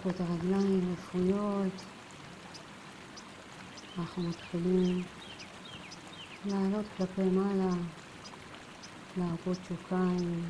[0.00, 1.72] כפות הרגליים רפויות.
[3.98, 5.02] אנחנו מתחילים
[6.44, 7.74] לעלות כלפי מעלה,
[9.16, 10.42] להרפות שוקיים,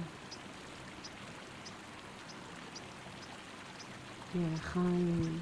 [4.35, 5.41] ירחיים.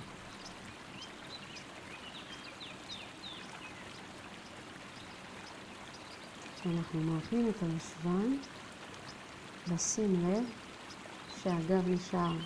[6.55, 8.37] כשאנחנו מרפים את הישבן,
[9.71, 10.45] לשים לב
[11.29, 12.37] שהגב נשאר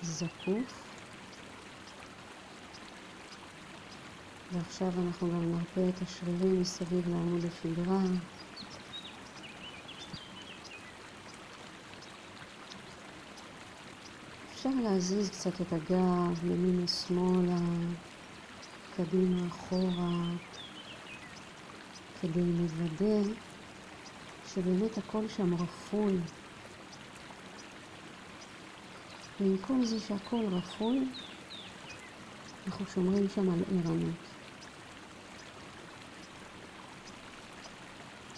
[0.00, 0.83] זקוף.
[4.54, 8.02] ועכשיו אנחנו גם נרפא את השרירים מסביב לעמוד השדרה.
[14.50, 17.60] אפשר להזיז קצת את הגב ימינה שמאלה,
[18.90, 20.36] קדימה אחורה,
[22.20, 23.30] כדי לוודא
[24.44, 26.16] שבאמת הכל שם רפוי.
[29.40, 30.98] ועם כל זה שהכל רפוי,
[32.66, 34.33] אנחנו שומרים שם על ערנות.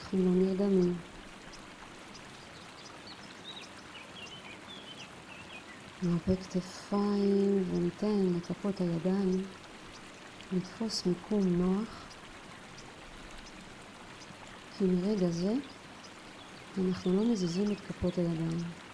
[0.07, 0.95] אנחנו לא נרדמים.
[6.03, 9.31] נרפה כתפיים וניתן לכפות הידיים
[10.53, 12.05] לתפוס מיקום נוח,
[14.79, 15.55] כי מרגע זה
[16.79, 18.86] אנחנו לא מזיזים את כפות הידיים.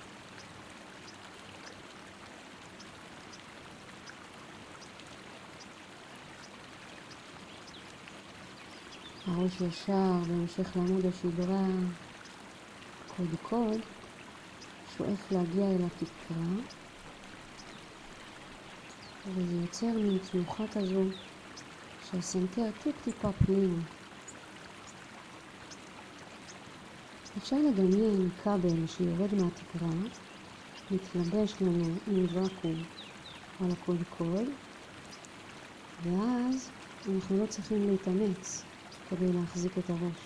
[9.33, 11.67] הראש ישר בהמשך לעמוד השדרה,
[13.07, 13.81] קודקוד,
[14.87, 16.45] שואף להגיע אל התקרה,
[19.27, 21.05] וזה יוצר מין תנוחה כזו
[21.99, 23.79] שהסנטר טיפ-טיפה פנימה.
[27.37, 29.95] אפשר לדמיין כבל שיורד מהתקרה,
[30.91, 32.85] מתלבש לנו עם ואקום
[33.61, 34.47] על הקודקוד,
[36.03, 36.71] ואז
[37.09, 38.72] אנחנו לא צריכים להתאמץ.
[39.17, 40.21] כדי להחזיק את הראש.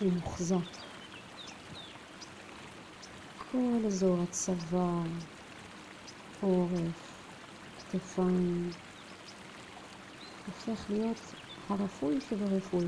[0.00, 0.56] הוא מוחזק.
[3.52, 5.02] כל אזור הצוואר,
[6.40, 7.22] עורף,
[7.90, 8.70] כתפיים,
[10.46, 11.20] הופך להיות
[11.68, 12.86] הרפוי שברפואי.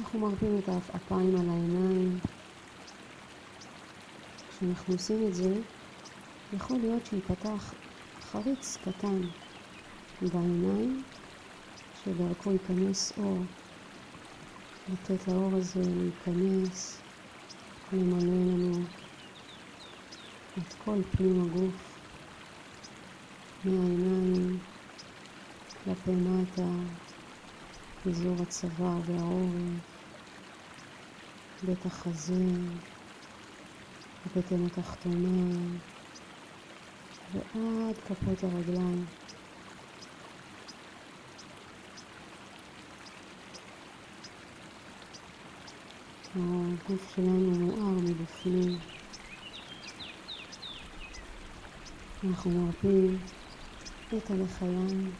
[0.00, 2.18] אנחנו מרפים את האפיים על העיניים.
[4.50, 5.54] כשאנחנו עושים את זה,
[6.56, 7.74] יכול להיות שיפתח
[8.20, 9.20] חריץ קטן
[10.20, 11.04] בעיניים,
[11.94, 13.46] שדרכו ייכנס אור,
[14.88, 17.02] לתת לאור הזה להיכנס,
[17.92, 18.86] למלא לנו
[20.58, 21.98] את כל פנים הגוף,
[23.64, 24.58] מהעיניים
[25.84, 26.70] כלפי מטה,
[28.08, 29.82] אזור הצוואר והעורף,
[31.62, 32.44] בית החזה,
[34.26, 35.48] הבטן התחתונה,
[37.32, 39.06] ועד כפות הרגליים.
[46.34, 48.78] הגוף שלנו מואר מבפנים.
[52.24, 53.18] אנחנו מרפים
[54.18, 55.10] את הלחיים,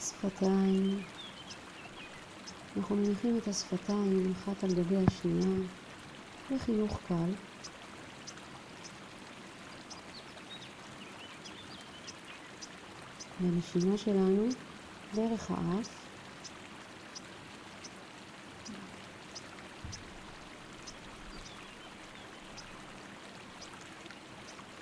[0.00, 1.02] שפתיים.
[2.76, 5.54] אנחנו מניחים את השפתיים אחת על גבי השנייה
[6.50, 7.30] בחיוך קל.
[13.40, 14.48] והנשימה שלנו
[15.14, 16.08] דרך האף.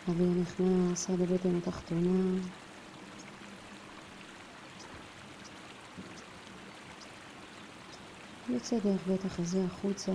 [0.08, 2.34] אוויר נכנס עד הבטן התחתונה.
[8.48, 10.12] יוצא דרך בית החזה החוצה.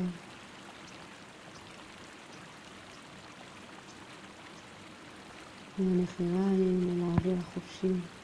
[5.78, 8.21] מהנחיריים אל האוויר החופשי.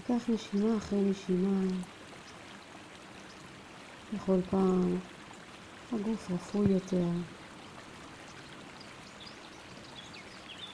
[0.00, 1.60] ניקח נשימה אחרי נשימה.
[4.12, 4.98] בכל פעם
[5.92, 7.06] הגוף רפוי יותר.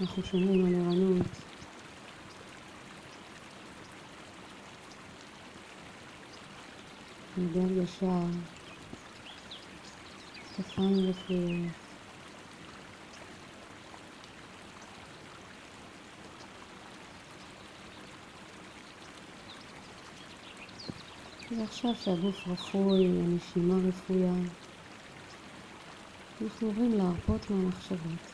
[0.01, 1.27] אנחנו שומעים על ערנות.
[7.37, 8.27] מגל ישר,
[10.57, 11.86] כתפיים רפואיות.
[21.51, 24.33] ועכשיו שהגוף רפוי, הנשימה רפויה,
[26.43, 28.33] אנחנו עוברים להרפות מהמחשבות.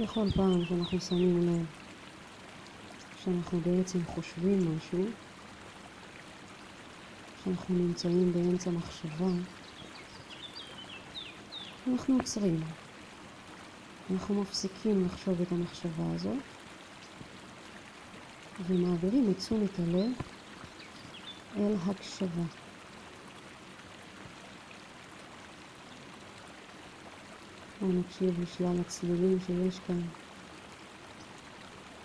[0.00, 1.66] בכל פעם שאנחנו שמים לב
[3.24, 5.04] שאנחנו בעצם חושבים משהו,
[7.44, 9.30] שאנחנו נמצאים באמצע מחשבה,
[11.92, 12.60] אנחנו עוצרים.
[14.10, 16.63] אנחנו מפסיקים לחשוב את המחשבה הזאת
[18.60, 20.12] ומעבירים את תשומת הלב
[21.56, 22.42] אל הקשבה.
[27.80, 30.00] בואו נקשיב לשלל הצלילים שיש כאן.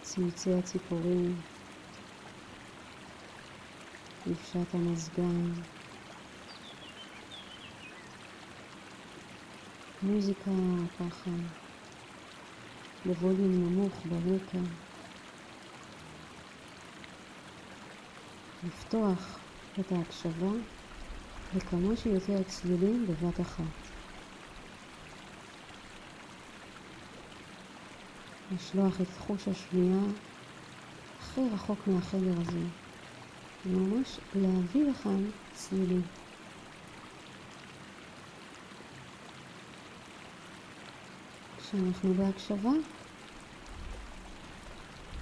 [0.02, 1.36] צמצי הציפורים,
[4.28, 5.52] דבשת המזגן,
[10.02, 10.52] מוזיקה
[11.00, 11.32] ככה
[13.06, 14.89] בווליום נמוך ברקע.
[18.68, 19.40] לפתוח
[19.80, 20.52] את ההקשבה
[21.56, 23.64] לכמה שיותר צלילים בבת אחת.
[28.56, 30.04] לשלוח את חוש השמיעה
[31.20, 32.66] הכי רחוק מהחדר הזה,
[33.66, 35.24] וממש להביא לכאן
[35.54, 36.02] צלילים.
[41.58, 42.72] כשאנחנו בהקשבה,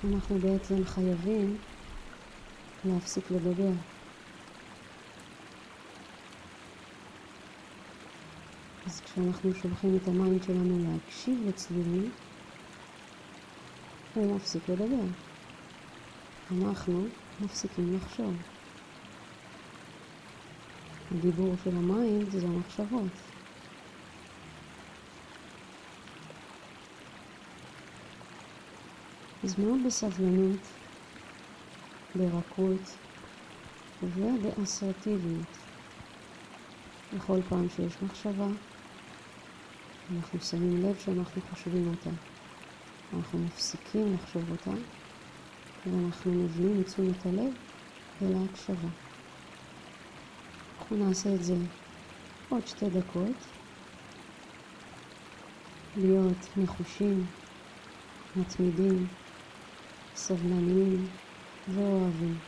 [0.03, 1.57] אנחנו בעצם חייבים
[2.93, 3.71] להפסיק לדבר.
[8.85, 12.11] אז כשאנחנו שולחים את ה mind שלנו להקשיב לצלילים,
[14.13, 15.03] הוא מפסיק לדבר.
[16.51, 17.05] אנחנו
[17.41, 18.33] מפסיקים לחשוב.
[21.11, 23.11] הדיבור של ה mind זה המחשבות.
[29.43, 30.76] אז מאוד בסבלנות,
[32.17, 32.97] ברכות
[34.01, 35.57] ובאסרטיביות.
[37.13, 38.47] בכל פעם שיש מחשבה,
[40.15, 42.09] אנחנו שמים לב שאנחנו חושבים אותה.
[43.13, 44.73] אנחנו מפסיקים לחשוב אותה,
[45.85, 47.53] ואנחנו מביאים את תשומת הלב
[48.21, 48.89] אל ההקשבה.
[50.79, 51.55] אנחנו נעשה את זה
[52.49, 53.35] עוד שתי דקות.
[55.95, 57.25] להיות נחושים,
[58.35, 59.07] מתמידים,
[60.15, 61.26] סבלניים
[61.67, 62.41] залазим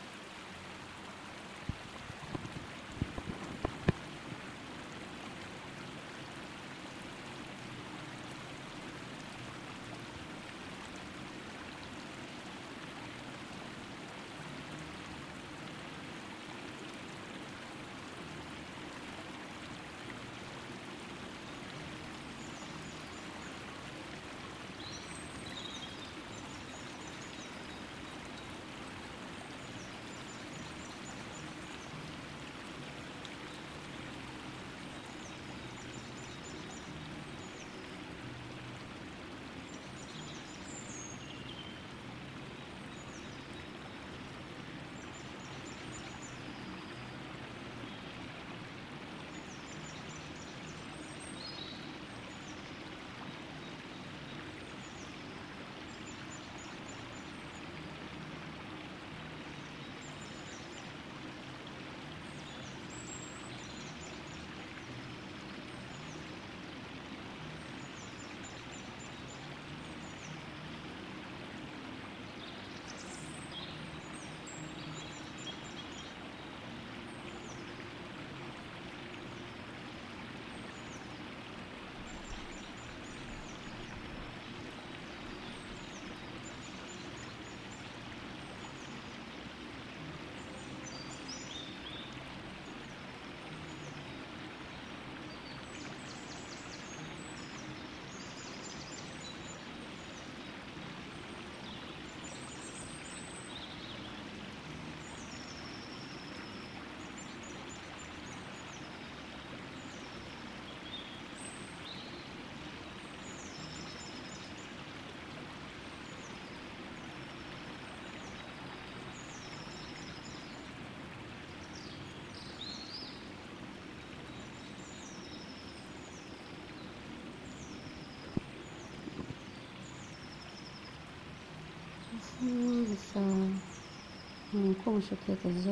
[134.54, 135.72] במקום השקט הזה.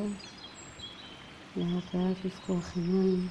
[1.55, 3.29] לאט לאט לפקוח עיניים